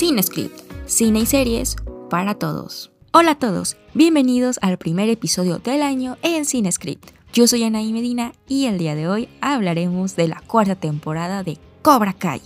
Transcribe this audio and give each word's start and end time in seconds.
CineScript, 0.00 0.58
cine 0.86 1.20
y 1.20 1.26
series 1.26 1.76
para 2.08 2.34
todos. 2.34 2.90
Hola 3.12 3.32
a 3.32 3.38
todos, 3.38 3.76
bienvenidos 3.92 4.58
al 4.62 4.78
primer 4.78 5.10
episodio 5.10 5.58
del 5.58 5.82
año 5.82 6.16
en 6.22 6.46
CineScript. 6.46 7.10
Yo 7.34 7.46
soy 7.46 7.64
Anaí 7.64 7.92
Medina 7.92 8.32
y 8.48 8.64
el 8.64 8.78
día 8.78 8.94
de 8.94 9.08
hoy 9.08 9.28
hablaremos 9.42 10.16
de 10.16 10.28
la 10.28 10.40
cuarta 10.46 10.74
temporada 10.74 11.42
de 11.42 11.58
Cobra 11.82 12.14
Kai. 12.14 12.40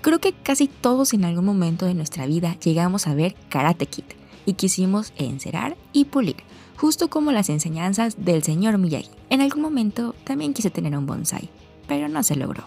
Creo 0.00 0.18
que 0.18 0.32
casi 0.32 0.66
todos 0.66 1.14
en 1.14 1.24
algún 1.24 1.44
momento 1.44 1.86
de 1.86 1.94
nuestra 1.94 2.26
vida 2.26 2.56
llegamos 2.58 3.06
a 3.06 3.14
ver 3.14 3.36
Karate 3.50 3.86
Kid 3.86 4.06
y 4.44 4.54
quisimos 4.54 5.12
encerar 5.16 5.76
y 5.92 6.06
pulir, 6.06 6.38
justo 6.76 7.08
como 7.08 7.30
las 7.30 7.50
enseñanzas 7.50 8.24
del 8.24 8.42
señor 8.42 8.78
Miyagi. 8.78 9.10
En 9.28 9.42
algún 9.42 9.62
momento 9.62 10.16
también 10.24 10.54
quise 10.54 10.70
tener 10.70 10.98
un 10.98 11.06
bonsai, 11.06 11.50
pero 11.86 12.08
no 12.08 12.24
se 12.24 12.34
logró. 12.34 12.64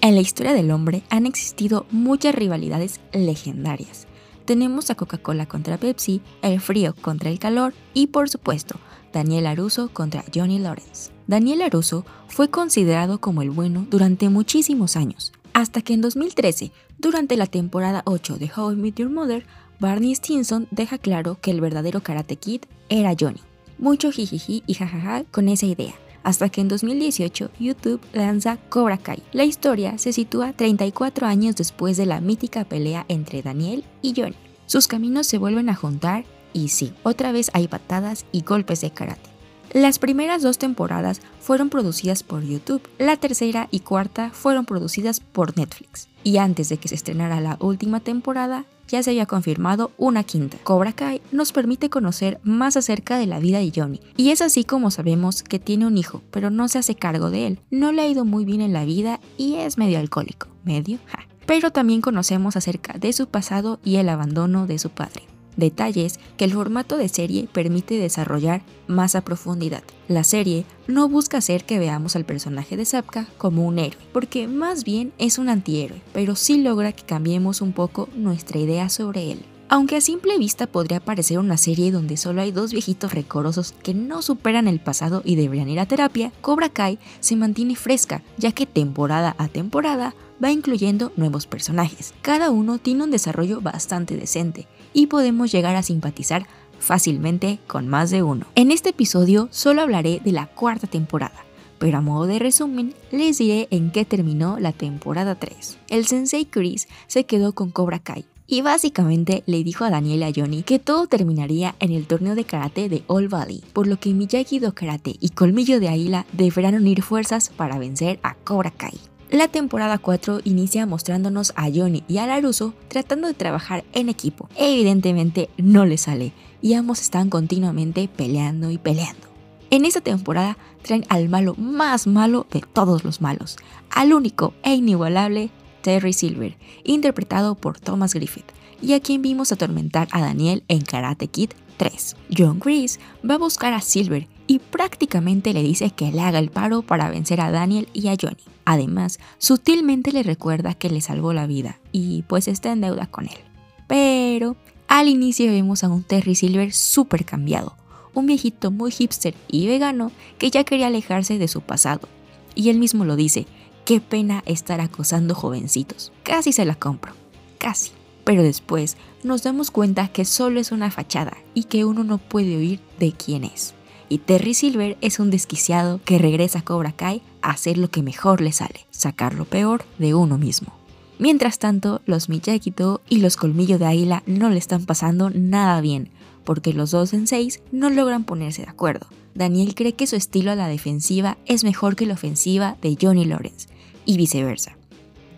En 0.00 0.14
la 0.14 0.20
historia 0.20 0.52
del 0.52 0.70
hombre 0.70 1.02
han 1.10 1.26
existido 1.26 1.86
muchas 1.90 2.34
rivalidades 2.34 3.00
legendarias. 3.12 4.06
Tenemos 4.44 4.90
a 4.90 4.94
Coca-Cola 4.94 5.46
contra 5.46 5.76
Pepsi, 5.76 6.20
el 6.40 6.60
frío 6.60 6.94
contra 7.00 7.30
el 7.30 7.40
calor 7.40 7.74
y 7.94 8.06
por 8.06 8.28
supuesto, 8.28 8.78
Daniel 9.12 9.46
Aruso 9.46 9.88
contra 9.92 10.24
Johnny 10.32 10.60
Lawrence. 10.60 11.10
Daniel 11.26 11.62
Aruso 11.62 12.06
fue 12.28 12.48
considerado 12.48 13.20
como 13.20 13.42
el 13.42 13.50
bueno 13.50 13.86
durante 13.90 14.28
muchísimos 14.28 14.96
años, 14.96 15.32
hasta 15.52 15.82
que 15.82 15.94
en 15.94 16.00
2013, 16.00 16.70
durante 16.98 17.36
la 17.36 17.46
temporada 17.46 18.02
8 18.06 18.38
de 18.38 18.50
How 18.56 18.72
I 18.72 18.76
Met 18.76 18.94
Your 18.94 19.10
Mother, 19.10 19.44
Barney 19.80 20.14
Stinson 20.14 20.68
deja 20.70 20.98
claro 20.98 21.38
que 21.40 21.50
el 21.50 21.60
verdadero 21.60 22.02
Karate 22.02 22.36
Kid 22.36 22.62
era 22.88 23.16
Johnny. 23.18 23.40
Mucho 23.78 24.12
jijiji 24.12 24.62
y 24.66 24.74
jajaja 24.74 25.24
con 25.24 25.48
esa 25.48 25.66
idea, 25.66 25.94
hasta 26.22 26.48
que 26.48 26.60
en 26.60 26.68
2018 26.68 27.50
YouTube 27.58 28.00
lanza 28.12 28.58
Cobra 28.68 28.98
Kai. 28.98 29.22
La 29.32 29.44
historia 29.44 29.98
se 29.98 30.12
sitúa 30.12 30.52
34 30.52 31.26
años 31.26 31.56
después 31.56 31.96
de 31.96 32.06
la 32.06 32.20
mítica 32.20 32.64
pelea 32.64 33.04
entre 33.08 33.42
Daniel 33.42 33.84
y 34.02 34.14
Johnny. 34.16 34.36
Sus 34.66 34.86
caminos 34.86 35.26
se 35.26 35.38
vuelven 35.38 35.70
a 35.70 35.74
juntar 35.74 36.24
y 36.52 36.68
sí, 36.68 36.92
otra 37.02 37.32
vez 37.32 37.50
hay 37.54 37.68
patadas 37.68 38.26
y 38.32 38.42
golpes 38.42 38.80
de 38.80 38.90
karate. 38.90 39.30
Las 39.72 39.98
primeras 39.98 40.42
dos 40.42 40.56
temporadas 40.56 41.20
fueron 41.40 41.68
producidas 41.68 42.22
por 42.22 42.42
YouTube, 42.42 42.88
la 42.98 43.16
tercera 43.16 43.68
y 43.70 43.80
cuarta 43.80 44.30
fueron 44.30 44.64
producidas 44.64 45.20
por 45.20 45.58
Netflix. 45.58 46.08
Y 46.24 46.38
antes 46.38 46.70
de 46.70 46.78
que 46.78 46.88
se 46.88 46.94
estrenara 46.94 47.40
la 47.40 47.58
última 47.60 48.00
temporada, 48.00 48.64
ya 48.88 49.02
se 49.02 49.10
había 49.10 49.26
confirmado 49.26 49.92
una 49.96 50.24
quinta. 50.24 50.58
Cobra 50.64 50.92
Kai 50.92 51.20
nos 51.30 51.52
permite 51.52 51.90
conocer 51.90 52.40
más 52.42 52.76
acerca 52.76 53.18
de 53.18 53.26
la 53.26 53.38
vida 53.38 53.58
de 53.58 53.72
Johnny, 53.74 54.00
y 54.16 54.30
es 54.30 54.42
así 54.42 54.64
como 54.64 54.90
sabemos 54.90 55.42
que 55.42 55.58
tiene 55.58 55.86
un 55.86 55.96
hijo, 55.96 56.22
pero 56.30 56.50
no 56.50 56.68
se 56.68 56.78
hace 56.78 56.94
cargo 56.94 57.30
de 57.30 57.46
él. 57.46 57.60
No 57.70 57.92
le 57.92 58.02
ha 58.02 58.08
ido 58.08 58.24
muy 58.24 58.44
bien 58.44 58.60
en 58.60 58.72
la 58.72 58.84
vida 58.84 59.20
y 59.36 59.54
es 59.56 59.78
medio 59.78 59.98
alcohólico. 59.98 60.48
¿Medio? 60.64 60.98
Ja. 61.06 61.20
Pero 61.46 61.70
también 61.70 62.00
conocemos 62.00 62.56
acerca 62.56 62.98
de 62.98 63.12
su 63.12 63.28
pasado 63.28 63.80
y 63.84 63.96
el 63.96 64.08
abandono 64.08 64.66
de 64.66 64.78
su 64.78 64.90
padre 64.90 65.22
detalles 65.58 66.18
que 66.38 66.44
el 66.46 66.52
formato 66.52 66.96
de 66.96 67.08
serie 67.08 67.48
permite 67.52 67.98
desarrollar 67.98 68.62
más 68.86 69.14
a 69.14 69.20
profundidad. 69.20 69.82
La 70.08 70.24
serie 70.24 70.64
no 70.86 71.08
busca 71.08 71.38
hacer 71.38 71.64
que 71.64 71.78
veamos 71.78 72.16
al 72.16 72.24
personaje 72.24 72.78
de 72.78 72.86
Zapka 72.86 73.26
como 73.36 73.66
un 73.66 73.78
héroe, 73.78 74.00
porque 74.12 74.48
más 74.48 74.84
bien 74.84 75.12
es 75.18 75.36
un 75.36 75.50
antihéroe, 75.50 76.00
pero 76.14 76.36
sí 76.36 76.62
logra 76.62 76.92
que 76.92 77.04
cambiemos 77.04 77.60
un 77.60 77.72
poco 77.72 78.08
nuestra 78.14 78.58
idea 78.58 78.88
sobre 78.88 79.32
él. 79.32 79.44
Aunque 79.70 79.96
a 79.96 80.00
simple 80.00 80.38
vista 80.38 80.66
podría 80.66 80.98
parecer 80.98 81.38
una 81.38 81.58
serie 81.58 81.92
donde 81.92 82.16
solo 82.16 82.40
hay 82.40 82.52
dos 82.52 82.72
viejitos 82.72 83.12
recorosos 83.12 83.74
que 83.82 83.92
no 83.92 84.22
superan 84.22 84.66
el 84.66 84.80
pasado 84.80 85.20
y 85.26 85.36
deberían 85.36 85.68
ir 85.68 85.78
a 85.78 85.84
terapia, 85.84 86.32
Cobra 86.40 86.70
Kai 86.70 86.98
se 87.20 87.36
mantiene 87.36 87.76
fresca, 87.76 88.22
ya 88.38 88.52
que 88.52 88.64
temporada 88.64 89.36
a 89.36 89.48
temporada 89.48 90.14
va 90.42 90.50
incluyendo 90.50 91.12
nuevos 91.16 91.46
personajes. 91.46 92.14
Cada 92.22 92.50
uno 92.50 92.78
tiene 92.78 93.04
un 93.04 93.10
desarrollo 93.10 93.60
bastante 93.60 94.16
decente 94.16 94.66
y 94.94 95.08
podemos 95.08 95.52
llegar 95.52 95.76
a 95.76 95.82
simpatizar 95.82 96.46
fácilmente 96.78 97.58
con 97.66 97.88
más 97.88 98.08
de 98.08 98.22
uno. 98.22 98.46
En 98.54 98.70
este 98.70 98.90
episodio 98.90 99.48
solo 99.50 99.82
hablaré 99.82 100.22
de 100.24 100.32
la 100.32 100.46
cuarta 100.46 100.86
temporada, 100.86 101.44
pero 101.78 101.98
a 101.98 102.00
modo 102.00 102.26
de 102.26 102.38
resumen 102.38 102.94
les 103.10 103.36
diré 103.36 103.68
en 103.70 103.90
qué 103.92 104.06
terminó 104.06 104.58
la 104.58 104.72
temporada 104.72 105.34
3. 105.34 105.78
El 105.90 106.06
sensei 106.06 106.46
Chris 106.46 106.88
se 107.06 107.24
quedó 107.24 107.52
con 107.52 107.70
Cobra 107.70 107.98
Kai, 107.98 108.24
y 108.50 108.62
básicamente 108.62 109.44
le 109.46 109.62
dijo 109.62 109.84
a 109.84 109.90
Daniel 109.90 110.20
y 110.20 110.24
a 110.24 110.32
Johnny 110.34 110.62
que 110.62 110.78
todo 110.78 111.06
terminaría 111.06 111.76
en 111.80 111.92
el 111.92 112.06
torneo 112.06 112.34
de 112.34 112.44
karate 112.44 112.88
de 112.88 113.04
All 113.06 113.28
Valley, 113.28 113.62
por 113.74 113.86
lo 113.86 114.00
que 114.00 114.14
Miyagi 114.14 114.58
Do 114.58 114.72
Karate 114.72 115.14
y 115.20 115.28
Colmillo 115.28 115.78
de 115.78 115.90
Águila 115.90 116.24
deberán 116.32 116.74
unir 116.74 117.02
fuerzas 117.02 117.50
para 117.54 117.78
vencer 117.78 118.18
a 118.22 118.34
Cobra 118.34 118.70
Kai. 118.70 118.98
La 119.30 119.48
temporada 119.48 119.98
4 119.98 120.40
inicia 120.44 120.86
mostrándonos 120.86 121.52
a 121.56 121.68
Johnny 121.70 122.02
y 122.08 122.16
a 122.16 122.26
Laruso 122.26 122.72
tratando 122.88 123.28
de 123.28 123.34
trabajar 123.34 123.84
en 123.92 124.08
equipo. 124.08 124.48
Evidentemente 124.56 125.50
no 125.58 125.84
les 125.84 126.00
sale 126.00 126.32
y 126.62 126.72
ambos 126.72 127.02
están 127.02 127.28
continuamente 127.28 128.08
peleando 128.08 128.70
y 128.70 128.78
peleando. 128.78 129.28
En 129.68 129.84
esta 129.84 130.00
temporada 130.00 130.56
traen 130.80 131.04
al 131.10 131.28
malo 131.28 131.54
más 131.58 132.06
malo 132.06 132.46
de 132.50 132.62
todos 132.72 133.04
los 133.04 133.20
malos, 133.20 133.58
al 133.90 134.14
único 134.14 134.54
e 134.62 134.72
inigualable 134.74 135.50
Terry 135.82 136.12
Silver, 136.12 136.56
interpretado 136.84 137.54
por 137.54 137.78
Thomas 137.78 138.14
Griffith, 138.14 138.50
y 138.80 138.92
a 138.92 139.00
quien 139.00 139.22
vimos 139.22 139.52
atormentar 139.52 140.08
a 140.12 140.20
Daniel 140.20 140.62
en 140.68 140.82
Karate 140.82 141.28
Kid 141.28 141.50
3. 141.78 142.16
John 142.36 142.60
Grease 142.60 143.00
va 143.28 143.34
a 143.34 143.38
buscar 143.38 143.72
a 143.72 143.80
Silver 143.80 144.28
y 144.46 144.58
prácticamente 144.58 145.52
le 145.52 145.62
dice 145.62 145.90
que 145.90 146.10
le 146.10 146.20
haga 146.20 146.38
el 146.38 146.50
paro 146.50 146.82
para 146.82 147.10
vencer 147.10 147.40
a 147.40 147.50
Daniel 147.50 147.88
y 147.92 148.08
a 148.08 148.16
Johnny. 148.20 148.42
Además, 148.64 149.18
sutilmente 149.38 150.12
le 150.12 150.22
recuerda 150.22 150.74
que 150.74 150.90
le 150.90 151.00
salvó 151.00 151.32
la 151.32 151.46
vida 151.46 151.78
y 151.92 152.22
pues 152.22 152.48
está 152.48 152.72
en 152.72 152.82
deuda 152.82 153.06
con 153.06 153.26
él. 153.26 153.38
Pero 153.86 154.56
al 154.88 155.08
inicio 155.08 155.50
vemos 155.50 155.84
a 155.84 155.88
un 155.88 156.02
Terry 156.02 156.34
Silver 156.34 156.72
súper 156.72 157.24
cambiado, 157.24 157.76
un 158.14 158.26
viejito 158.26 158.70
muy 158.70 158.90
hipster 158.90 159.34
y 159.48 159.66
vegano 159.66 160.12
que 160.38 160.50
ya 160.50 160.64
quería 160.64 160.88
alejarse 160.88 161.38
de 161.38 161.48
su 161.48 161.60
pasado. 161.60 162.08
Y 162.54 162.70
él 162.70 162.78
mismo 162.78 163.04
lo 163.04 163.14
dice, 163.14 163.46
Qué 163.88 164.02
pena 164.02 164.42
estar 164.44 164.82
acosando 164.82 165.34
jovencitos. 165.34 166.12
Casi 166.22 166.52
se 166.52 166.66
la 166.66 166.74
compro. 166.74 167.14
Casi. 167.56 167.92
Pero 168.22 168.42
después 168.42 168.98
nos 169.24 169.44
damos 169.44 169.70
cuenta 169.70 170.08
que 170.08 170.26
solo 170.26 170.60
es 170.60 170.72
una 170.72 170.90
fachada 170.90 171.38
y 171.54 171.64
que 171.64 171.86
uno 171.86 172.04
no 172.04 172.18
puede 172.18 172.58
oír 172.58 172.80
de 172.98 173.12
quién 173.12 173.44
es. 173.44 173.72
Y 174.10 174.18
Terry 174.18 174.52
Silver 174.52 174.98
es 175.00 175.20
un 175.20 175.30
desquiciado 175.30 176.02
que 176.04 176.18
regresa 176.18 176.58
a 176.58 176.64
Cobra 176.66 176.92
Kai 176.92 177.22
a 177.40 177.52
hacer 177.52 177.78
lo 177.78 177.90
que 177.90 178.02
mejor 178.02 178.42
le 178.42 178.52
sale, 178.52 178.84
sacar 178.90 179.32
lo 179.32 179.46
peor 179.46 179.86
de 179.96 180.12
uno 180.12 180.36
mismo. 180.36 180.74
Mientras 181.18 181.58
tanto, 181.58 182.02
los 182.04 182.28
miyagi 182.28 182.74
y 183.08 183.20
los 183.20 183.36
Colmillo 183.38 183.78
de 183.78 183.86
Águila 183.86 184.22
no 184.26 184.50
le 184.50 184.58
están 184.58 184.84
pasando 184.84 185.30
nada 185.30 185.80
bien, 185.80 186.10
porque 186.44 186.74
los 186.74 186.90
dos 186.90 187.14
en 187.14 187.26
seis 187.26 187.62
no 187.72 187.88
logran 187.88 188.24
ponerse 188.24 188.60
de 188.60 188.68
acuerdo. 188.68 189.06
Daniel 189.34 189.74
cree 189.74 189.94
que 189.94 190.06
su 190.06 190.16
estilo 190.16 190.50
a 190.50 190.56
la 190.56 190.68
defensiva 190.68 191.38
es 191.46 191.64
mejor 191.64 191.96
que 191.96 192.04
la 192.04 192.14
ofensiva 192.14 192.76
de 192.82 192.98
Johnny 193.00 193.24
Lawrence, 193.24 193.68
y 194.08 194.16
viceversa. 194.16 194.76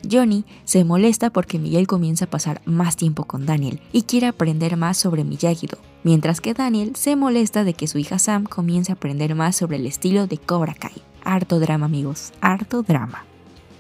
Johnny 0.09 0.45
se 0.65 0.85
molesta 0.85 1.29
porque 1.29 1.59
Miguel 1.59 1.87
comienza 1.87 2.25
a 2.25 2.31
pasar 2.31 2.63
más 2.65 2.97
tiempo 2.97 3.25
con 3.25 3.45
Daniel 3.45 3.81
y 3.93 4.03
quiere 4.03 4.29
aprender 4.29 4.77
más 4.77 4.97
sobre 4.97 5.25
Miyagi-Do, 5.25 5.77
mientras 6.05 6.41
que 6.41 6.55
Daniel 6.55 6.95
se 6.95 7.17
molesta 7.17 7.65
de 7.65 7.75
que 7.75 7.89
su 7.89 7.99
hija 7.99 8.19
Sam 8.19 8.45
comience 8.45 8.93
a 8.93 8.95
aprender 8.95 9.35
más 9.35 9.57
sobre 9.57 9.77
el 9.77 9.87
estilo 9.87 10.27
de 10.27 10.39
Cobra 10.39 10.75
Kai. 10.75 10.95
Harto 11.23 11.59
drama 11.59 11.87
amigos, 11.87 12.33
harto 12.41 12.83
drama. 12.83 13.25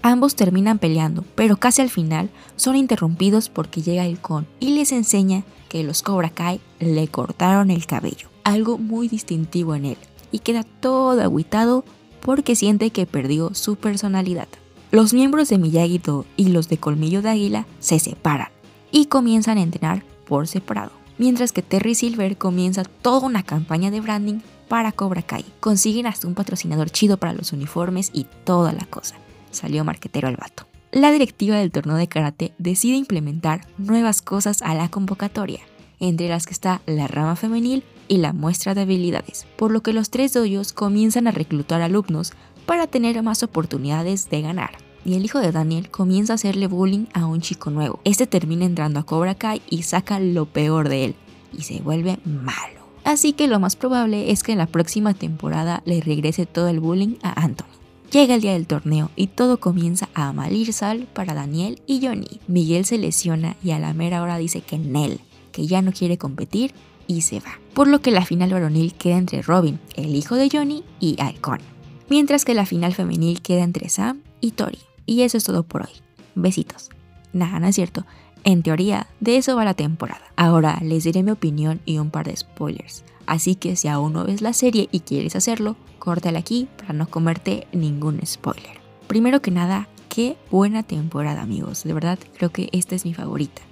Ambos 0.02 0.34
terminan 0.34 0.78
peleando, 0.78 1.24
pero 1.36 1.56
casi 1.56 1.82
al 1.82 1.90
final 1.90 2.28
son 2.56 2.74
interrumpidos 2.74 3.48
porque 3.48 3.80
llega 3.80 4.06
el 4.06 4.18
con 4.18 4.46
y 4.58 4.70
les 4.70 4.92
enseña 4.92 5.44
que 5.68 5.84
los 5.84 6.02
Cobra 6.02 6.30
Kai 6.30 6.60
le 6.80 7.06
cortaron 7.06 7.70
el 7.70 7.86
cabello, 7.86 8.28
algo 8.42 8.76
muy 8.76 9.08
distintivo 9.08 9.76
en 9.76 9.84
él, 9.84 9.98
y 10.32 10.40
queda 10.40 10.64
todo 10.64 11.22
aguitado 11.22 11.84
porque 12.20 12.56
siente 12.56 12.90
que 12.90 13.06
perdió 13.06 13.54
su 13.54 13.76
personalidad. 13.76 14.48
Los 14.92 15.14
miembros 15.14 15.48
de 15.48 15.58
Miyagi-Do 15.58 16.26
y 16.36 16.48
los 16.48 16.68
de 16.68 16.78
Colmillo 16.78 17.22
de 17.22 17.28
Águila 17.28 17.64
se 17.78 18.00
separan 18.00 18.48
y 18.90 19.06
comienzan 19.06 19.56
a 19.56 19.62
entrenar 19.62 20.02
por 20.26 20.48
separado, 20.48 20.90
mientras 21.16 21.52
que 21.52 21.62
Terry 21.62 21.94
Silver 21.94 22.36
comienza 22.36 22.82
toda 22.82 23.28
una 23.28 23.44
campaña 23.44 23.92
de 23.92 24.00
branding 24.00 24.40
para 24.66 24.90
Cobra 24.90 25.22
Kai. 25.22 25.44
Consiguen 25.60 26.08
hasta 26.08 26.26
un 26.26 26.34
patrocinador 26.34 26.90
chido 26.90 27.18
para 27.18 27.32
los 27.32 27.52
uniformes 27.52 28.10
y 28.12 28.26
toda 28.42 28.72
la 28.72 28.84
cosa. 28.84 29.14
Salió 29.52 29.84
marquetero 29.84 30.26
al 30.26 30.36
vato. 30.36 30.66
La 30.90 31.12
directiva 31.12 31.54
del 31.54 31.70
torneo 31.70 31.94
de 31.94 32.08
karate 32.08 32.52
decide 32.58 32.96
implementar 32.96 33.68
nuevas 33.78 34.22
cosas 34.22 34.60
a 34.60 34.74
la 34.74 34.88
convocatoria, 34.88 35.60
entre 36.00 36.28
las 36.28 36.46
que 36.46 36.52
está 36.52 36.82
la 36.86 37.06
rama 37.06 37.36
femenil 37.36 37.84
y 38.08 38.16
la 38.16 38.32
muestra 38.32 38.74
de 38.74 38.80
habilidades, 38.80 39.46
por 39.56 39.70
lo 39.70 39.82
que 39.82 39.92
los 39.92 40.10
tres 40.10 40.32
doyos 40.32 40.72
comienzan 40.72 41.28
a 41.28 41.30
reclutar 41.30 41.80
alumnos 41.80 42.32
para 42.66 42.88
tener 42.88 43.22
más 43.22 43.44
oportunidades 43.44 44.30
de 44.30 44.42
ganar. 44.42 44.79
Y 45.04 45.14
el 45.14 45.24
hijo 45.24 45.38
de 45.40 45.52
Daniel 45.52 45.90
comienza 45.90 46.34
a 46.34 46.36
hacerle 46.36 46.66
bullying 46.66 47.06
a 47.14 47.26
un 47.26 47.40
chico 47.40 47.70
nuevo. 47.70 48.00
Este 48.04 48.26
termina 48.26 48.64
entrando 48.64 49.00
a 49.00 49.04
Cobra 49.04 49.34
Kai 49.34 49.62
y 49.70 49.82
saca 49.82 50.20
lo 50.20 50.46
peor 50.46 50.88
de 50.88 51.06
él 51.06 51.14
y 51.56 51.62
se 51.62 51.80
vuelve 51.80 52.18
malo. 52.24 52.80
Así 53.04 53.32
que 53.32 53.48
lo 53.48 53.58
más 53.58 53.76
probable 53.76 54.30
es 54.30 54.42
que 54.42 54.52
en 54.52 54.58
la 54.58 54.66
próxima 54.66 55.14
temporada 55.14 55.82
le 55.86 56.00
regrese 56.00 56.46
todo 56.46 56.68
el 56.68 56.80
bullying 56.80 57.16
a 57.22 57.42
Anthony. 57.42 57.66
Llega 58.12 58.34
el 58.34 58.40
día 58.40 58.54
del 58.54 58.66
torneo 58.66 59.10
y 59.14 59.28
todo 59.28 59.60
comienza 59.60 60.08
a 60.14 60.32
malir 60.32 60.72
sal 60.72 61.06
para 61.12 61.32
Daniel 61.32 61.80
y 61.86 62.04
Johnny. 62.04 62.40
Miguel 62.48 62.84
se 62.84 62.98
lesiona 62.98 63.56
y 63.62 63.70
a 63.70 63.78
la 63.78 63.94
mera 63.94 64.20
hora 64.20 64.36
dice 64.36 64.60
que 64.60 64.78
Nel, 64.78 65.20
que 65.52 65.66
ya 65.66 65.80
no 65.80 65.92
quiere 65.92 66.18
competir 66.18 66.74
y 67.06 67.22
se 67.22 67.40
va. 67.40 67.58
Por 67.72 67.86
lo 67.86 68.02
que 68.02 68.10
la 68.10 68.24
final 68.24 68.52
varonil 68.52 68.94
queda 68.94 69.16
entre 69.16 69.42
Robin, 69.42 69.78
el 69.94 70.14
hijo 70.14 70.34
de 70.34 70.50
Johnny, 70.50 70.82
y 70.98 71.20
Alcon. 71.20 71.60
Mientras 72.08 72.44
que 72.44 72.54
la 72.54 72.66
final 72.66 72.94
femenil 72.94 73.42
queda 73.42 73.62
entre 73.62 73.88
Sam 73.88 74.22
y 74.40 74.52
Tori. 74.52 74.78
Y 75.10 75.22
eso 75.22 75.38
es 75.38 75.42
todo 75.42 75.64
por 75.64 75.82
hoy. 75.82 75.90
Besitos. 76.36 76.88
Nada, 77.32 77.58
no 77.58 77.66
es 77.66 77.74
cierto. 77.74 78.06
En 78.44 78.62
teoría, 78.62 79.08
de 79.18 79.38
eso 79.38 79.56
va 79.56 79.64
la 79.64 79.74
temporada. 79.74 80.22
Ahora 80.36 80.78
les 80.84 81.02
diré 81.02 81.24
mi 81.24 81.32
opinión 81.32 81.80
y 81.84 81.98
un 81.98 82.12
par 82.12 82.26
de 82.26 82.36
spoilers. 82.36 83.02
Así 83.26 83.56
que 83.56 83.74
si 83.74 83.88
aún 83.88 84.12
no 84.12 84.24
ves 84.24 84.40
la 84.40 84.52
serie 84.52 84.88
y 84.92 85.00
quieres 85.00 85.34
hacerlo, 85.34 85.74
córtala 85.98 86.38
aquí 86.38 86.68
para 86.76 86.92
no 86.92 87.10
comerte 87.10 87.66
ningún 87.72 88.24
spoiler. 88.24 88.78
Primero 89.08 89.42
que 89.42 89.50
nada, 89.50 89.88
qué 90.08 90.36
buena 90.48 90.84
temporada 90.84 91.42
amigos. 91.42 91.82
De 91.82 91.92
verdad 91.92 92.20
creo 92.36 92.50
que 92.50 92.68
esta 92.70 92.94
es 92.94 93.04
mi 93.04 93.12
favorita. 93.12 93.62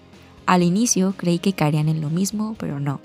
Al 0.45 0.65
inicio 0.65 1.15
creí 1.17 1.39
que 1.39 1.53
caerían 1.53 1.89
en 1.89 2.01
lo 2.01 2.11
mismo, 2.11 2.57
pero 2.59 2.81
no. 2.81 3.01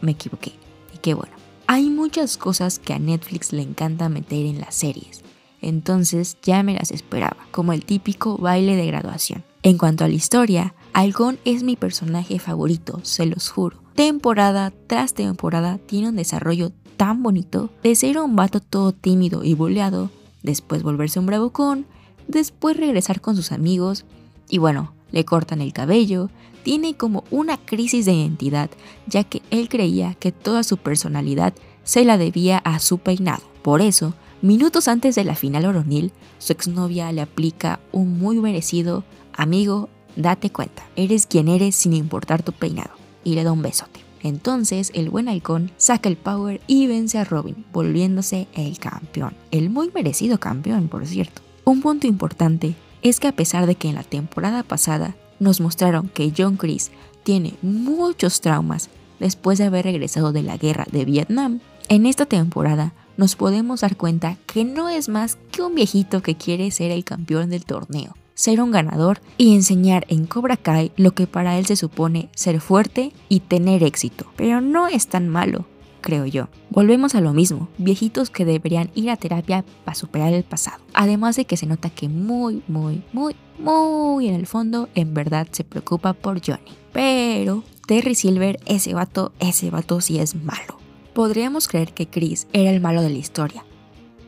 Me 0.00 0.10
equivoqué. 0.10 0.50
Y 0.92 0.98
qué 0.98 1.14
bueno. 1.14 1.36
Hay 1.68 1.90
muchas 1.90 2.38
cosas 2.38 2.80
que 2.80 2.92
a 2.92 2.98
Netflix 2.98 3.52
le 3.52 3.62
encanta 3.62 4.08
meter 4.08 4.46
en 4.46 4.60
las 4.60 4.74
series. 4.74 5.22
Entonces 5.60 6.38
ya 6.42 6.62
me 6.62 6.74
las 6.74 6.90
esperaba, 6.90 7.37
como 7.50 7.72
el 7.72 7.84
típico 7.84 8.36
baile 8.36 8.76
de 8.76 8.86
graduación. 8.86 9.44
En 9.62 9.78
cuanto 9.78 10.04
a 10.04 10.08
la 10.08 10.14
historia, 10.14 10.74
Algon 10.92 11.38
es 11.44 11.62
mi 11.62 11.76
personaje 11.76 12.38
favorito, 12.38 13.00
se 13.02 13.26
los 13.26 13.50
juro. 13.50 13.78
Temporada 13.94 14.72
tras 14.86 15.14
temporada 15.14 15.78
tiene 15.78 16.08
un 16.08 16.16
desarrollo 16.16 16.72
tan 16.96 17.22
bonito 17.22 17.70
de 17.82 17.94
ser 17.94 18.18
un 18.18 18.36
vato 18.36 18.60
todo 18.60 18.92
tímido 18.92 19.44
y 19.44 19.54
boleado, 19.54 20.10
después 20.42 20.82
volverse 20.82 21.18
un 21.18 21.26
bravucón, 21.26 21.86
después 22.26 22.76
regresar 22.76 23.20
con 23.20 23.36
sus 23.36 23.52
amigos 23.52 24.04
y 24.48 24.58
bueno, 24.58 24.92
le 25.10 25.24
cortan 25.24 25.60
el 25.60 25.72
cabello, 25.72 26.30
tiene 26.62 26.96
como 26.96 27.24
una 27.30 27.56
crisis 27.56 28.04
de 28.04 28.14
identidad 28.14 28.70
ya 29.06 29.24
que 29.24 29.42
él 29.50 29.68
creía 29.68 30.14
que 30.14 30.32
toda 30.32 30.62
su 30.62 30.76
personalidad 30.76 31.54
se 31.82 32.04
la 32.04 32.18
debía 32.18 32.58
a 32.58 32.78
su 32.78 32.98
peinado. 32.98 33.42
Por 33.62 33.80
eso, 33.80 34.14
minutos 34.42 34.88
antes 34.88 35.14
de 35.14 35.24
la 35.24 35.34
final 35.34 35.66
oronil, 35.66 36.12
su 36.38 36.52
exnovia 36.52 37.10
le 37.12 37.20
aplica 37.20 37.80
un 37.92 38.18
muy 38.18 38.38
merecido 38.38 39.04
amigo 39.32 39.88
date 40.16 40.50
cuenta, 40.50 40.82
eres 40.96 41.26
quien 41.26 41.48
eres 41.48 41.76
sin 41.76 41.92
importar 41.92 42.42
tu 42.42 42.52
peinado. 42.52 42.90
Y 43.24 43.34
le 43.34 43.44
da 43.44 43.52
un 43.52 43.62
besote. 43.62 44.00
Entonces 44.22 44.90
el 44.94 45.10
buen 45.10 45.28
halcón 45.28 45.70
saca 45.76 46.08
el 46.08 46.16
power 46.16 46.60
y 46.66 46.86
vence 46.86 47.18
a 47.18 47.24
Robin, 47.24 47.64
volviéndose 47.72 48.48
el 48.54 48.78
campeón. 48.78 49.34
El 49.50 49.70
muy 49.70 49.90
merecido 49.94 50.40
campeón, 50.40 50.88
por 50.88 51.06
cierto. 51.06 51.42
Un 51.64 51.80
punto 51.80 52.06
importante 52.06 52.74
es 53.02 53.20
que 53.20 53.28
a 53.28 53.32
pesar 53.32 53.66
de 53.66 53.76
que 53.76 53.88
en 53.88 53.94
la 53.94 54.02
temporada 54.02 54.62
pasada 54.62 55.14
nos 55.38 55.60
mostraron 55.60 56.08
que 56.08 56.32
John 56.36 56.56
Chris 56.56 56.90
tiene 57.22 57.54
muchos 57.62 58.40
traumas 58.40 58.90
después 59.20 59.58
de 59.58 59.64
haber 59.64 59.84
regresado 59.84 60.32
de 60.32 60.42
la 60.42 60.56
guerra 60.56 60.86
de 60.90 61.04
Vietnam, 61.04 61.60
en 61.88 62.06
esta 62.06 62.26
temporada 62.26 62.94
nos 63.18 63.36
podemos 63.36 63.82
dar 63.82 63.98
cuenta 63.98 64.38
que 64.46 64.64
no 64.64 64.88
es 64.88 65.10
más 65.10 65.36
que 65.50 65.60
un 65.60 65.74
viejito 65.74 66.22
que 66.22 66.36
quiere 66.36 66.70
ser 66.70 66.90
el 66.90 67.04
campeón 67.04 67.50
del 67.50 67.66
torneo 67.66 68.14
ser 68.38 68.60
un 68.60 68.70
ganador 68.70 69.20
y 69.36 69.52
enseñar 69.56 70.06
en 70.08 70.24
Cobra 70.24 70.56
Kai 70.56 70.92
lo 70.96 71.10
que 71.10 71.26
para 71.26 71.58
él 71.58 71.66
se 71.66 71.74
supone 71.74 72.28
ser 72.36 72.60
fuerte 72.60 73.12
y 73.28 73.40
tener 73.40 73.82
éxito. 73.82 74.26
Pero 74.36 74.60
no 74.60 74.86
es 74.86 75.08
tan 75.08 75.28
malo, 75.28 75.66
creo 76.00 76.24
yo. 76.24 76.46
Volvemos 76.70 77.16
a 77.16 77.20
lo 77.20 77.32
mismo, 77.32 77.68
viejitos 77.78 78.30
que 78.30 78.44
deberían 78.44 78.90
ir 78.94 79.10
a 79.10 79.16
terapia 79.16 79.64
para 79.84 79.96
superar 79.96 80.32
el 80.32 80.44
pasado. 80.44 80.78
Además 80.94 81.34
de 81.34 81.46
que 81.46 81.56
se 81.56 81.66
nota 81.66 81.90
que 81.90 82.08
muy, 82.08 82.62
muy, 82.68 83.02
muy, 83.12 83.34
muy 83.58 84.28
en 84.28 84.36
el 84.36 84.46
fondo 84.46 84.88
en 84.94 85.14
verdad 85.14 85.48
se 85.50 85.64
preocupa 85.64 86.12
por 86.12 86.40
Johnny. 86.40 86.76
Pero 86.92 87.64
Terry 87.88 88.14
Silver, 88.14 88.60
ese 88.66 88.94
vato, 88.94 89.32
ese 89.40 89.70
vato 89.70 90.00
sí 90.00 90.20
es 90.20 90.36
malo. 90.36 90.77
Podríamos 91.18 91.66
creer 91.66 91.94
que 91.94 92.06
Chris 92.06 92.46
era 92.52 92.70
el 92.70 92.80
malo 92.80 93.02
de 93.02 93.10
la 93.10 93.18
historia, 93.18 93.64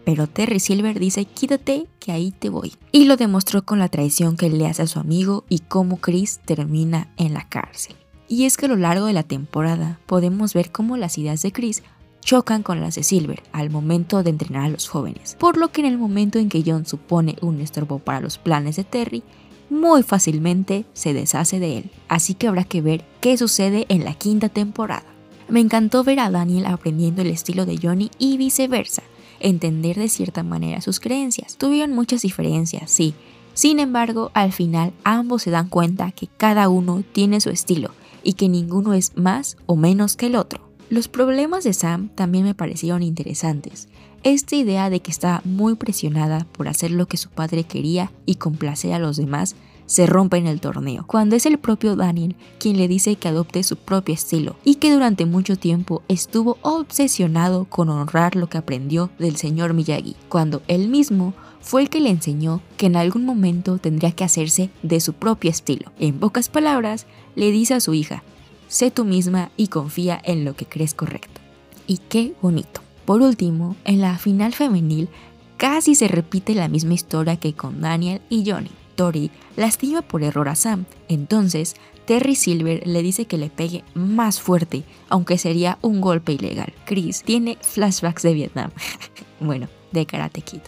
pero 0.04 0.26
Terry 0.26 0.58
Silver 0.58 0.98
dice 0.98 1.24
quítate 1.24 1.86
que 2.00 2.10
ahí 2.10 2.32
te 2.32 2.48
voy. 2.48 2.72
Y 2.90 3.04
lo 3.04 3.16
demostró 3.16 3.64
con 3.64 3.78
la 3.78 3.88
traición 3.88 4.36
que 4.36 4.50
le 4.50 4.66
hace 4.66 4.82
a 4.82 4.86
su 4.88 4.98
amigo 4.98 5.44
y 5.48 5.60
cómo 5.60 5.98
Chris 5.98 6.40
termina 6.44 7.12
en 7.16 7.32
la 7.32 7.48
cárcel. 7.48 7.94
Y 8.26 8.44
es 8.44 8.56
que 8.56 8.66
a 8.66 8.70
lo 8.70 8.74
largo 8.74 9.06
de 9.06 9.12
la 9.12 9.22
temporada 9.22 10.00
podemos 10.06 10.52
ver 10.52 10.72
cómo 10.72 10.96
las 10.96 11.16
ideas 11.16 11.42
de 11.42 11.52
Chris 11.52 11.84
chocan 12.22 12.64
con 12.64 12.80
las 12.80 12.96
de 12.96 13.04
Silver 13.04 13.40
al 13.52 13.70
momento 13.70 14.24
de 14.24 14.30
entrenar 14.30 14.64
a 14.64 14.70
los 14.70 14.88
jóvenes, 14.88 15.36
por 15.38 15.58
lo 15.58 15.70
que 15.70 15.82
en 15.82 15.86
el 15.86 15.96
momento 15.96 16.40
en 16.40 16.48
que 16.48 16.64
John 16.66 16.86
supone 16.86 17.36
un 17.40 17.60
estorbo 17.60 18.00
para 18.00 18.18
los 18.18 18.36
planes 18.36 18.74
de 18.74 18.82
Terry, 18.82 19.22
muy 19.68 20.02
fácilmente 20.02 20.86
se 20.92 21.14
deshace 21.14 21.60
de 21.60 21.78
él. 21.78 21.90
Así 22.08 22.34
que 22.34 22.48
habrá 22.48 22.64
que 22.64 22.82
ver 22.82 23.04
qué 23.20 23.36
sucede 23.36 23.86
en 23.88 24.04
la 24.04 24.14
quinta 24.14 24.48
temporada. 24.48 25.04
Me 25.50 25.60
encantó 25.60 26.04
ver 26.04 26.20
a 26.20 26.30
Daniel 26.30 26.66
aprendiendo 26.66 27.22
el 27.22 27.28
estilo 27.28 27.66
de 27.66 27.78
Johnny 27.82 28.10
y 28.18 28.36
viceversa, 28.36 29.02
entender 29.40 29.96
de 29.96 30.08
cierta 30.08 30.44
manera 30.44 30.80
sus 30.80 31.00
creencias. 31.00 31.56
Tuvieron 31.56 31.92
muchas 31.92 32.22
diferencias, 32.22 32.90
sí. 32.90 33.14
Sin 33.52 33.80
embargo, 33.80 34.30
al 34.32 34.52
final 34.52 34.92
ambos 35.02 35.42
se 35.42 35.50
dan 35.50 35.68
cuenta 35.68 36.12
que 36.12 36.28
cada 36.28 36.68
uno 36.68 37.02
tiene 37.12 37.40
su 37.40 37.50
estilo 37.50 37.90
y 38.22 38.34
que 38.34 38.48
ninguno 38.48 38.94
es 38.94 39.16
más 39.16 39.56
o 39.66 39.74
menos 39.74 40.16
que 40.16 40.26
el 40.26 40.36
otro. 40.36 40.70
Los 40.88 41.08
problemas 41.08 41.64
de 41.64 41.72
Sam 41.72 42.10
también 42.14 42.44
me 42.44 42.54
parecieron 42.54 43.02
interesantes. 43.02 43.88
Esta 44.22 44.54
idea 44.54 44.88
de 44.88 45.00
que 45.00 45.10
estaba 45.10 45.40
muy 45.44 45.74
presionada 45.74 46.46
por 46.52 46.68
hacer 46.68 46.92
lo 46.92 47.06
que 47.06 47.16
su 47.16 47.28
padre 47.28 47.64
quería 47.64 48.12
y 48.24 48.36
complacer 48.36 48.92
a 48.92 48.98
los 48.98 49.16
demás 49.16 49.56
se 49.90 50.06
rompe 50.06 50.36
en 50.36 50.46
el 50.46 50.60
torneo, 50.60 51.04
cuando 51.04 51.34
es 51.34 51.46
el 51.46 51.58
propio 51.58 51.96
Daniel 51.96 52.36
quien 52.60 52.76
le 52.76 52.86
dice 52.86 53.16
que 53.16 53.26
adopte 53.26 53.64
su 53.64 53.74
propio 53.74 54.14
estilo 54.14 54.54
y 54.62 54.76
que 54.76 54.92
durante 54.92 55.26
mucho 55.26 55.56
tiempo 55.56 56.02
estuvo 56.06 56.58
obsesionado 56.62 57.64
con 57.64 57.88
honrar 57.88 58.36
lo 58.36 58.48
que 58.48 58.56
aprendió 58.56 59.10
del 59.18 59.34
señor 59.34 59.74
Miyagi, 59.74 60.14
cuando 60.28 60.62
él 60.68 60.86
mismo 60.86 61.34
fue 61.60 61.82
el 61.82 61.90
que 61.90 61.98
le 61.98 62.10
enseñó 62.10 62.62
que 62.76 62.86
en 62.86 62.94
algún 62.94 63.24
momento 63.24 63.78
tendría 63.78 64.12
que 64.12 64.22
hacerse 64.22 64.70
de 64.84 65.00
su 65.00 65.12
propio 65.14 65.50
estilo. 65.50 65.90
En 65.98 66.20
pocas 66.20 66.48
palabras, 66.48 67.06
le 67.34 67.50
dice 67.50 67.74
a 67.74 67.80
su 67.80 67.92
hija, 67.92 68.22
sé 68.68 68.92
tú 68.92 69.04
misma 69.04 69.50
y 69.56 69.66
confía 69.66 70.22
en 70.22 70.44
lo 70.44 70.54
que 70.54 70.66
crees 70.66 70.94
correcto. 70.94 71.40
Y 71.88 71.98
qué 71.98 72.34
bonito. 72.40 72.80
Por 73.06 73.22
último, 73.22 73.74
en 73.84 74.00
la 74.00 74.18
final 74.18 74.54
femenil 74.54 75.08
casi 75.56 75.96
se 75.96 76.06
repite 76.06 76.54
la 76.54 76.68
misma 76.68 76.94
historia 76.94 77.38
que 77.38 77.54
con 77.54 77.80
Daniel 77.80 78.22
y 78.30 78.48
Johnny. 78.48 78.70
Tori 79.00 79.30
lastima 79.56 80.02
por 80.02 80.22
error 80.22 80.50
a 80.50 80.54
Sam. 80.54 80.84
Entonces, 81.08 81.74
Terry 82.04 82.34
Silver 82.34 82.86
le 82.86 83.00
dice 83.00 83.24
que 83.24 83.38
le 83.38 83.48
pegue 83.48 83.82
más 83.94 84.42
fuerte, 84.42 84.82
aunque 85.08 85.38
sería 85.38 85.78
un 85.80 86.02
golpe 86.02 86.32
ilegal. 86.32 86.74
Chris 86.84 87.22
tiene 87.22 87.56
flashbacks 87.62 88.22
de 88.22 88.34
Vietnam. 88.34 88.70
bueno, 89.40 89.68
de 89.90 90.04
Karate 90.04 90.42
Kid. 90.42 90.60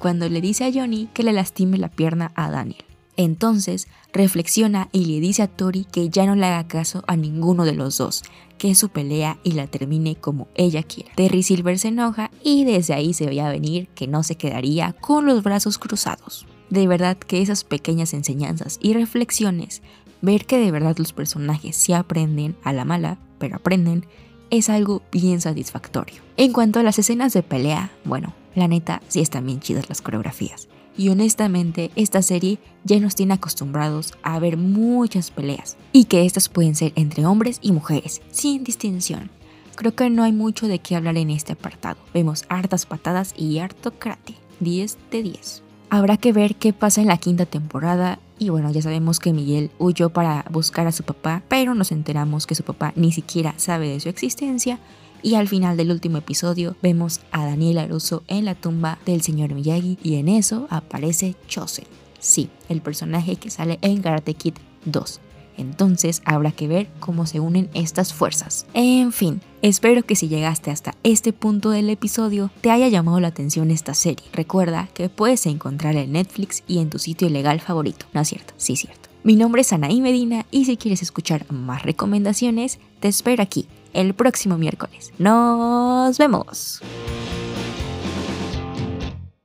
Cuando 0.00 0.28
le 0.28 0.40
dice 0.40 0.64
a 0.64 0.72
Johnny 0.72 1.08
que 1.14 1.22
le 1.22 1.32
lastime 1.32 1.78
la 1.78 1.88
pierna 1.88 2.32
a 2.34 2.50
Daniel. 2.50 2.84
Entonces 3.16 3.86
reflexiona 4.12 4.88
y 4.90 5.04
le 5.04 5.20
dice 5.20 5.42
a 5.42 5.46
Tori 5.46 5.84
que 5.84 6.08
ya 6.08 6.26
no 6.26 6.34
le 6.34 6.44
haga 6.44 6.66
caso 6.66 7.04
a 7.06 7.14
ninguno 7.14 7.64
de 7.64 7.74
los 7.74 7.98
dos, 7.98 8.24
que 8.58 8.74
su 8.74 8.88
pelea 8.88 9.38
y 9.44 9.52
la 9.52 9.68
termine 9.68 10.16
como 10.16 10.48
ella 10.56 10.82
quiera. 10.82 11.12
Terry 11.14 11.44
Silver 11.44 11.78
se 11.78 11.88
enoja 11.88 12.32
y 12.42 12.64
desde 12.64 12.94
ahí 12.94 13.14
se 13.14 13.26
veía 13.26 13.48
venir 13.48 13.86
que 13.94 14.08
no 14.08 14.24
se 14.24 14.34
quedaría 14.34 14.92
con 14.94 15.24
los 15.24 15.44
brazos 15.44 15.78
cruzados. 15.78 16.48
De 16.70 16.86
verdad 16.86 17.16
que 17.16 17.42
esas 17.42 17.64
pequeñas 17.64 18.12
enseñanzas 18.14 18.78
y 18.80 18.94
reflexiones, 18.94 19.82
ver 20.20 20.46
que 20.46 20.58
de 20.58 20.70
verdad 20.70 20.96
los 20.98 21.12
personajes 21.12 21.76
sí 21.76 21.92
aprenden 21.92 22.56
a 22.62 22.72
la 22.72 22.84
mala, 22.84 23.18
pero 23.38 23.56
aprenden, 23.56 24.06
es 24.50 24.68
algo 24.68 25.02
bien 25.12 25.40
satisfactorio. 25.40 26.22
En 26.36 26.52
cuanto 26.52 26.78
a 26.78 26.82
las 26.82 26.98
escenas 26.98 27.32
de 27.32 27.42
pelea, 27.42 27.90
bueno, 28.04 28.34
la 28.54 28.68
neta 28.68 29.02
sí 29.08 29.20
están 29.20 29.46
bien 29.46 29.60
chidas 29.60 29.88
las 29.88 30.02
coreografías. 30.02 30.68
Y 30.98 31.10
honestamente, 31.10 31.90
esta 31.94 32.22
serie 32.22 32.58
ya 32.84 32.98
nos 33.00 33.14
tiene 33.14 33.34
acostumbrados 33.34 34.14
a 34.22 34.38
ver 34.38 34.56
muchas 34.56 35.30
peleas. 35.30 35.76
Y 35.92 36.04
que 36.04 36.24
estas 36.24 36.48
pueden 36.48 36.74
ser 36.74 36.92
entre 36.96 37.26
hombres 37.26 37.58
y 37.60 37.72
mujeres, 37.72 38.22
sin 38.30 38.64
distinción. 38.64 39.30
Creo 39.74 39.94
que 39.94 40.08
no 40.08 40.22
hay 40.22 40.32
mucho 40.32 40.68
de 40.68 40.78
qué 40.78 40.96
hablar 40.96 41.18
en 41.18 41.28
este 41.28 41.52
apartado. 41.52 41.98
Vemos 42.14 42.44
hartas 42.48 42.86
patadas 42.86 43.34
y 43.36 43.58
harto 43.58 43.92
karate. 43.98 44.34
10 44.60 44.96
de 45.10 45.22
10. 45.22 45.65
Habrá 45.88 46.16
que 46.16 46.32
ver 46.32 46.56
qué 46.56 46.72
pasa 46.72 47.00
en 47.00 47.06
la 47.06 47.18
quinta 47.18 47.46
temporada 47.46 48.18
y 48.38 48.50
bueno, 48.50 48.70
ya 48.70 48.82
sabemos 48.82 49.18
que 49.18 49.32
Miguel 49.32 49.70
huyó 49.78 50.10
para 50.10 50.44
buscar 50.50 50.86
a 50.86 50.92
su 50.92 51.04
papá, 51.04 51.42
pero 51.48 51.74
nos 51.74 51.92
enteramos 51.92 52.46
que 52.46 52.54
su 52.54 52.64
papá 52.64 52.92
ni 52.96 53.12
siquiera 53.12 53.54
sabe 53.56 53.88
de 53.88 54.00
su 54.00 54.08
existencia. 54.08 54.78
Y 55.22 55.34
al 55.34 55.48
final 55.48 55.76
del 55.76 55.90
último 55.90 56.18
episodio 56.18 56.76
vemos 56.82 57.20
a 57.32 57.44
Daniel 57.46 57.78
Aruso 57.78 58.22
en 58.28 58.44
la 58.44 58.54
tumba 58.54 58.98
del 59.06 59.22
señor 59.22 59.54
Miyagi 59.54 59.98
y 60.02 60.16
en 60.16 60.28
eso 60.28 60.66
aparece 60.70 61.34
Chosen. 61.48 61.86
Sí, 62.20 62.50
el 62.68 62.82
personaje 62.82 63.36
que 63.36 63.50
sale 63.50 63.78
en 63.80 64.02
Karate 64.02 64.34
Kid 64.34 64.54
2. 64.84 65.20
Entonces 65.56 66.22
habrá 66.24 66.52
que 66.52 66.68
ver 66.68 66.88
cómo 67.00 67.26
se 67.26 67.40
unen 67.40 67.68
estas 67.74 68.12
fuerzas. 68.12 68.66
En 68.74 69.12
fin, 69.12 69.40
espero 69.62 70.02
que 70.02 70.16
si 70.16 70.28
llegaste 70.28 70.70
hasta 70.70 70.94
este 71.02 71.32
punto 71.32 71.70
del 71.70 71.90
episodio 71.90 72.50
te 72.60 72.70
haya 72.70 72.88
llamado 72.88 73.20
la 73.20 73.28
atención 73.28 73.70
esta 73.70 73.94
serie. 73.94 74.26
Recuerda 74.32 74.88
que 74.94 75.08
puedes 75.08 75.46
encontrarla 75.46 76.02
en 76.02 76.12
Netflix 76.12 76.62
y 76.66 76.78
en 76.78 76.90
tu 76.90 76.98
sitio 76.98 77.28
legal 77.28 77.60
favorito. 77.60 78.06
¿No 78.12 78.20
es 78.20 78.28
cierto? 78.28 78.54
Sí, 78.56 78.74
es 78.74 78.80
cierto. 78.80 79.08
Mi 79.22 79.34
nombre 79.34 79.62
es 79.62 79.72
Anaí 79.72 80.00
Medina 80.00 80.46
y 80.52 80.66
si 80.66 80.76
quieres 80.76 81.02
escuchar 81.02 81.50
más 81.50 81.82
recomendaciones, 81.82 82.78
te 83.00 83.08
espero 83.08 83.42
aquí 83.42 83.66
el 83.92 84.14
próximo 84.14 84.56
miércoles. 84.56 85.12
¡Nos 85.18 86.16
vemos! 86.18 86.80